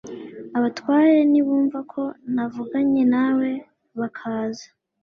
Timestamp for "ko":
1.91-2.01